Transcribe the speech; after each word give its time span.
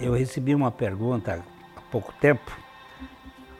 eu 0.00 0.14
recebi 0.14 0.54
uma 0.54 0.70
pergunta 0.70 1.44
há 1.76 1.80
pouco 1.90 2.12
tempo 2.14 2.56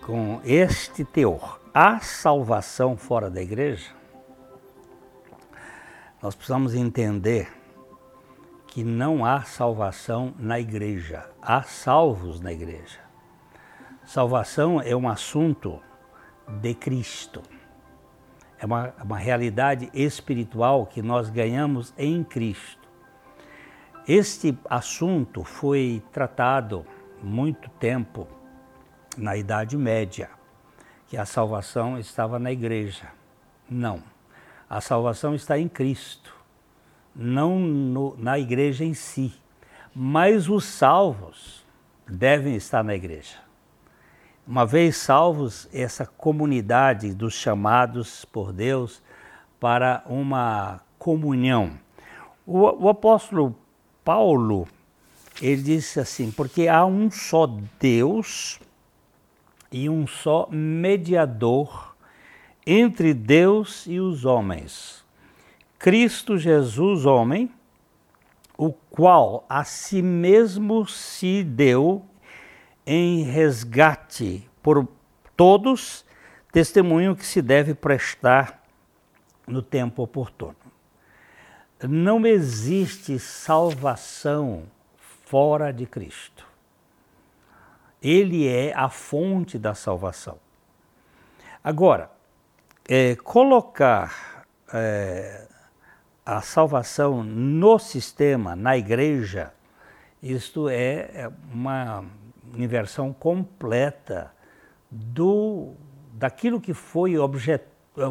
com 0.03 0.41
este 0.45 1.05
teor: 1.05 1.61
há 1.73 2.01
salvação 2.01 2.97
fora 2.97 3.31
da 3.31 3.43
igreja? 3.43 3.91
Nós 6.23 6.35
precisamos 6.35 6.75
entender 6.75 7.49
que 8.67 8.85
não 8.85 9.25
há 9.25 9.43
salvação 9.43 10.35
na 10.39 10.61
igreja, 10.61 11.29
há 11.43 11.63
salvos 11.63 12.41
na 12.41 12.53
igreja. 12.53 12.99
Salvação 14.05 14.81
é 14.81 14.95
um 14.95 15.09
assunto 15.09 15.81
de 16.61 16.75
Cristo. 16.75 17.43
É 18.59 18.67
uma, 18.67 18.93
uma 19.03 19.17
realidade 19.19 19.91
espiritual 19.95 20.87
que 20.87 21.01
nós 21.01 21.31
ganhamos 21.31 21.95
em 21.97 22.23
Cristo. 22.23 22.80
Este 24.13 24.59
assunto 24.69 25.45
foi 25.45 26.03
tratado 26.11 26.85
muito 27.23 27.71
tempo 27.79 28.27
na 29.17 29.37
Idade 29.37 29.77
Média, 29.77 30.31
que 31.07 31.17
a 31.17 31.25
salvação 31.25 31.97
estava 31.97 32.37
na 32.37 32.51
igreja. 32.51 33.05
Não. 33.71 34.03
A 34.69 34.81
salvação 34.81 35.33
está 35.33 35.57
em 35.61 35.69
Cristo, 35.69 36.35
não 37.15 37.61
no, 37.61 38.17
na 38.19 38.37
igreja 38.37 38.85
em 38.85 38.95
si. 38.95 39.33
Mas 39.95 40.49
os 40.49 40.65
salvos 40.65 41.65
devem 42.05 42.57
estar 42.57 42.83
na 42.83 42.97
igreja. 42.97 43.37
Uma 44.45 44.67
vez 44.67 44.97
salvos, 44.97 45.69
essa 45.73 46.05
comunidade 46.05 47.15
dos 47.15 47.35
chamados 47.35 48.25
por 48.25 48.53
Deus 48.53 49.01
para 49.61 50.03
uma 50.05 50.81
comunhão. 50.99 51.79
O, 52.45 52.87
o 52.87 52.89
apóstolo 52.89 53.55
Paulo, 54.05 54.67
ele 55.41 55.63
disse 55.63 56.01
assim: 56.01 56.31
porque 56.31 56.69
há 56.69 56.85
um 56.85 57.11
só 57.11 57.47
Deus 57.79 58.61
e 59.73 59.89
um 59.89 60.07
só 60.07 60.49
mediador 60.51 61.95
entre 62.67 63.15
Deus 63.15 63.87
e 63.87 63.99
os 63.99 64.25
homens, 64.25 65.05
Cristo 65.79 66.37
Jesus, 66.37 67.07
homem, 67.07 67.51
o 68.57 68.73
qual 68.73 69.45
a 69.49 69.65
si 69.65 70.03
mesmo 70.03 70.87
se 70.87 71.43
deu 71.43 72.05
em 72.85 73.23
resgate 73.23 74.47
por 74.63 74.87
todos, 75.37 76.05
testemunho 76.53 77.17
que 77.17 77.25
se 77.25 77.41
deve 77.41 77.73
prestar 77.73 78.63
no 79.47 79.63
tempo 79.63 80.03
oportuno. 80.03 80.60
Não 81.89 82.27
existe 82.27 83.19
salvação 83.19 84.65
fora 84.99 85.73
de 85.73 85.87
Cristo. 85.87 86.47
Ele 88.03 88.47
é 88.47 88.73
a 88.75 88.89
fonte 88.89 89.59
da 89.59 89.75
salvação. 89.75 90.39
Agora, 91.63 92.11
é, 92.89 93.15
colocar 93.17 94.47
é, 94.73 95.47
a 96.25 96.41
salvação 96.41 97.23
no 97.23 97.79
sistema, 97.79 98.57
na 98.57 98.77
igreja, 98.77 99.53
isto 100.23 100.69
é, 100.69 101.11
é 101.15 101.31
uma 101.53 102.05
inversão 102.57 103.13
completa 103.13 104.33
do 104.91 105.75
daquilo 106.13 106.61
que 106.61 106.75
foi, 106.75 107.17
objet, 107.17 107.65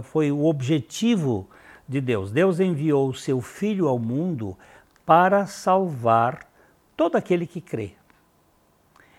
foi 0.03 0.31
o 0.31 0.45
objetivo 0.45 1.47
de 1.89 1.99
Deus. 1.99 2.31
Deus 2.31 2.59
enviou 2.59 3.09
o 3.09 3.15
seu 3.15 3.41
Filho 3.41 3.87
ao 3.87 3.97
mundo 3.97 4.55
para 5.03 5.47
salvar 5.47 6.47
todo 6.95 7.15
aquele 7.15 7.47
que 7.47 7.59
crê. 7.59 7.93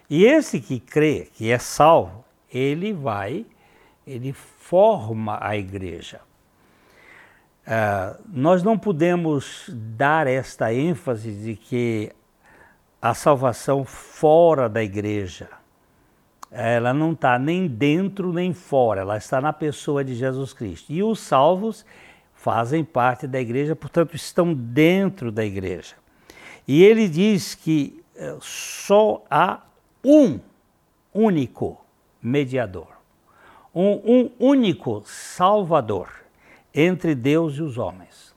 E 0.08 0.25
esse 0.25 0.60
que 0.60 0.78
crê, 0.78 1.28
que 1.34 1.50
é 1.50 1.59
salvo, 1.59 2.25
ele 2.53 2.92
vai, 2.92 3.44
ele 4.06 4.32
forma 4.32 5.36
a 5.41 5.56
igreja. 5.56 6.20
Uh, 7.66 8.20
nós 8.28 8.62
não 8.62 8.78
podemos 8.78 9.69
dar 9.69 10.26
esta 10.26 10.72
ênfase 10.72 11.32
de 11.32 11.56
que 11.56 12.12
a 13.03 13.14
salvação 13.14 13.84
fora 13.84 14.69
da 14.69 14.82
igreja, 14.82 15.48
ela 16.50 16.92
não 16.92 17.12
está 17.12 17.38
nem 17.38 17.69
dentro 17.69 18.32
nem 18.32 18.53
fora, 18.53 19.03
ela 19.03 19.16
está 19.16 19.41
na 19.41 19.53
pessoa 19.53 20.04
de 20.04 20.14
Jesus 20.14 20.53
Cristo. 20.53 20.92
E 20.92 21.03
os 21.03 21.20
salvos, 21.20 21.86
fazem 22.41 22.83
parte 22.83 23.27
da 23.27 23.39
igreja, 23.39 23.77
portanto, 23.77 24.17
estão 24.17 24.55
dentro 24.55 25.31
da 25.31 25.45
igreja. 25.45 25.95
E 26.67 26.83
ele 26.83 27.06
diz 27.06 27.55
que 27.55 28.03
eh, 28.17 28.39
só 28.41 29.23
há 29.31 29.61
um 30.03 30.41
único 31.12 31.84
mediador, 32.23 32.89
um, 33.75 34.01
um 34.06 34.31
único 34.39 35.03
salvador 35.05 36.09
entre 36.75 37.15
Deus 37.15 37.56
e 37.56 37.62
os 37.62 37.77
homens. 37.77 38.34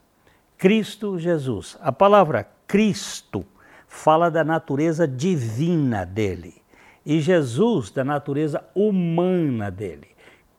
Cristo 0.57 1.17
Jesus. 1.17 1.77
A 1.79 1.91
palavra 1.91 2.45
Cristo 2.67 3.45
fala 3.87 4.29
da 4.29 4.43
natureza 4.43 5.07
divina 5.07 6.05
dele 6.05 6.55
e 7.05 7.21
Jesus 7.21 7.89
da 7.89 8.03
natureza 8.03 8.65
humana 8.75 9.71
dele. 9.71 10.12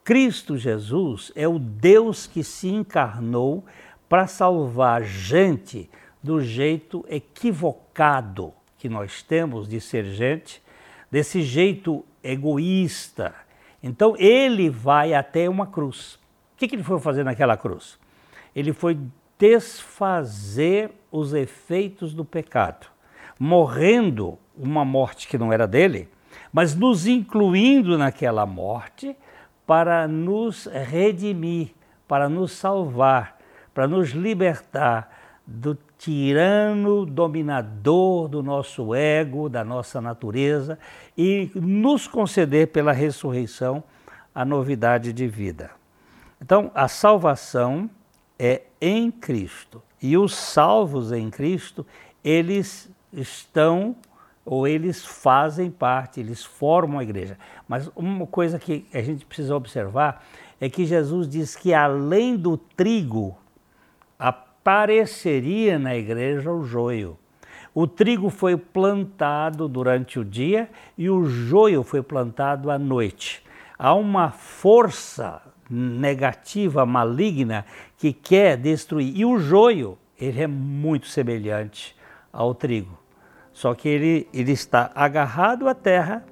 Cristo 0.05 0.59
Jesus 0.59 1.33
é 1.35 1.49
o 1.49 1.59
Deus 1.59 2.27
que 2.27 2.45
se 2.45 2.69
encarnou 2.69 3.65
para 4.07 4.27
salvar 4.27 5.03
gente 5.03 5.91
do 6.23 6.43
jeito 6.43 7.05
equivocado 7.09 8.53
que 8.79 8.89
nós 8.89 9.23
temos 9.23 9.67
de 9.67 9.81
ser 9.81 10.05
gente, 10.05 10.63
desse 11.11 11.41
jeito 11.41 12.05
egoísta. 12.23 13.35
Então 13.83 14.15
ele 14.19 14.69
vai 14.69 15.15
até 15.15 15.49
uma 15.49 15.67
cruz. 15.67 16.17
O 16.53 16.59
que, 16.59 16.69
que 16.69 16.75
ele 16.75 16.83
foi 16.83 17.01
fazer 17.01 17.25
naquela 17.25 17.57
cruz? 17.57 17.99
Ele 18.55 18.75
foi 18.75 18.99
desfazer 19.39 20.91
os 21.11 21.33
efeitos 21.33 22.13
do 22.13 22.27
pecado, 22.27 22.87
morrendo 23.39 24.39
uma 24.55 24.85
morte 24.85 25.29
que 25.29 25.39
não 25.39 25.51
era 25.51 25.67
dele, 25.67 26.11
mas 26.53 26.75
nos 26.75 27.07
incluindo 27.07 27.97
naquela 27.97 28.45
morte 28.45 29.17
para 29.67 30.07
nos 30.07 30.67
redimir, 30.67 31.71
para 32.07 32.29
nos 32.29 32.53
salvar, 32.53 33.39
para 33.73 33.89
nos 33.89 34.11
libertar 34.11 35.11
do 35.47 35.77
tirano 35.99 37.05
dominador 37.05 38.29
do 38.29 38.43
nosso 38.43 38.95
ego, 38.95 39.49
da 39.49 39.65
nossa 39.65 40.01
natureza 40.01 40.79
e 41.17 41.51
nos 41.55 42.07
conceder 42.07 42.69
pela 42.69 42.93
ressurreição 42.93 43.83
a 44.35 44.45
novidade 44.45 45.13
de 45.13 45.27
vida. 45.27 45.71
Então, 46.41 46.71
a 46.75 46.89
salvação 46.89 47.89
é 48.39 48.63
em 48.81 49.11
Cristo 49.11 49.83
e 50.03 50.19
os 50.19 50.35
salvos 50.35 51.13
em 51.13 51.31
Cristo, 51.31 51.87
eles 52.23 52.91
estão 53.13 53.97
ou 54.45 54.69
eles 54.69 55.05
fazem 55.05 55.71
parte, 55.71 56.21
eles 56.21 56.45
formam 56.45 56.99
a 56.99 57.03
igreja. 57.03 57.39
Mas 57.67 57.91
uma 57.97 58.27
coisa 58.27 58.59
que 58.59 58.85
a 58.93 59.01
gente 59.01 59.25
precisa 59.25 59.57
observar 59.57 60.25
é 60.61 60.69
que 60.69 60.85
Jesus 60.85 61.29
diz 61.29 61.57
que 61.57 61.73
além 61.73 62.37
do 62.37 62.57
trigo 62.57 63.37
apareceria 64.19 65.79
na 65.79 65.97
igreja 65.97 66.53
o 66.53 66.63
joio. 66.63 67.19
O 67.75 67.87
trigo 67.87 68.31
foi 68.31 68.57
plantado 68.57 69.69
durante 69.69 70.19
o 70.19 70.25
dia 70.25 70.71
e 70.97 71.11
o 71.11 71.25
joio 71.25 71.83
foi 71.83 72.03
plantado 72.03 72.71
à 72.71 72.79
noite. 72.79 73.43
Há 73.77 73.95
uma 73.95 74.31
força 74.31 75.43
negativa, 75.69 76.87
maligna, 76.87 77.67
que 77.99 78.13
quer 78.13 78.57
destruir. 78.57 79.13
E 79.17 79.25
o 79.25 79.39
joio, 79.39 79.99
ele 80.19 80.41
é 80.41 80.47
muito 80.47 81.09
semelhante 81.09 81.97
ao 82.33 82.55
trigo. 82.55 83.04
Só 83.55 83.73
que 83.73 83.89
ele, 83.89 84.29
ele 84.35 84.51
está 84.53 84.91
agarrado 84.95 85.69
à 85.69 85.75
terra, 85.75 86.27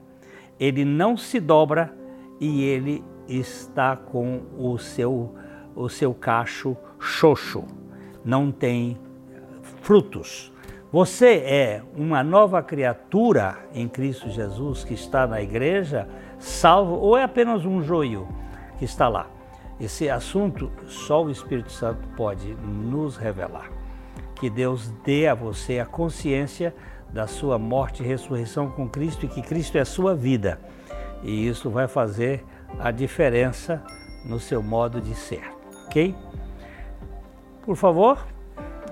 ele 0.58 0.84
não 0.84 1.16
se 1.16 1.38
dobra 1.38 1.94
e 2.40 2.64
ele 2.64 3.02
está 3.28 3.96
com 3.96 4.42
o 4.58 4.76
seu, 4.76 5.32
o 5.74 5.88
seu 5.88 6.12
cacho 6.12 6.76
xoxo, 6.98 7.64
não 8.24 8.50
tem 8.50 8.98
frutos. 9.82 10.52
Você 10.90 11.36
é 11.36 11.82
uma 11.96 12.24
nova 12.24 12.60
criatura 12.60 13.56
em 13.72 13.88
Cristo 13.88 14.28
Jesus 14.28 14.84
que 14.84 14.92
está 14.92 15.24
na 15.24 15.40
igreja, 15.40 16.08
salvo, 16.40 16.96
ou 16.96 17.16
é 17.16 17.22
apenas 17.22 17.64
um 17.64 17.80
joio 17.82 18.26
que 18.78 18.84
está 18.84 19.08
lá? 19.08 19.30
Esse 19.80 20.10
assunto 20.10 20.70
só 20.86 21.24
o 21.24 21.30
Espírito 21.30 21.70
Santo 21.70 22.06
pode 22.16 22.54
nos 22.56 23.16
revelar. 23.16 23.70
Que 24.34 24.50
Deus 24.50 24.92
dê 25.04 25.28
a 25.28 25.34
você 25.34 25.78
a 25.78 25.86
consciência 25.86 26.74
da 27.12 27.26
sua 27.26 27.58
morte 27.58 28.02
e 28.02 28.06
ressurreição 28.06 28.70
com 28.70 28.88
Cristo 28.88 29.26
e 29.26 29.28
que 29.28 29.42
Cristo 29.42 29.76
é 29.76 29.80
a 29.80 29.84
sua 29.84 30.14
vida. 30.14 30.58
E 31.22 31.46
isso 31.46 31.70
vai 31.70 31.86
fazer 31.86 32.44
a 32.78 32.90
diferença 32.90 33.82
no 34.24 34.40
seu 34.40 34.62
modo 34.62 35.00
de 35.00 35.14
ser, 35.14 35.42
ok? 35.86 36.14
Por 37.64 37.76
favor, 37.76 38.26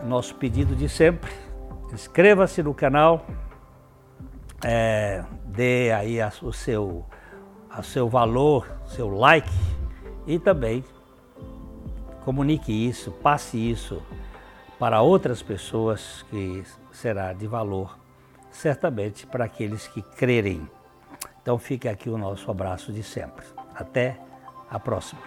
nosso 0.05 0.35
pedido 0.35 0.77
de 0.77 0.89
sempre, 0.89 1.31
inscreva-se 1.93 2.63
no 2.63 2.75
canal, 2.75 3.27
é, 4.65 5.25
dê 5.45 5.91
aí 5.93 6.21
a, 6.21 6.31
o 6.43 6.53
seu, 6.53 7.05
a 7.71 7.83
seu 7.83 8.09
valor, 8.09 8.71
seu 8.87 9.09
like 9.09 9.51
e 10.27 10.39
também 10.39 10.85
comunique 12.25 12.73
isso, 12.73 13.11
passe 13.11 13.57
isso 13.57 14.03
para 14.79 15.03
outras 15.03 15.43
pessoas 15.43 16.25
que 16.31 16.63
será 16.93 17.33
de 17.33 17.47
valor, 17.47 17.99
certamente 18.51 19.27
para 19.27 19.45
aqueles 19.45 19.87
que 19.89 20.03
crerem. 20.03 20.69
Então 21.43 21.59
fica 21.59 21.91
aqui 21.91 22.09
o 22.09 22.19
nosso 22.19 22.51
abraço 22.51 22.93
de 22.93 23.03
sempre. 23.03 23.47
Até 23.75 24.19
a 24.71 24.79
próxima. 24.79 25.23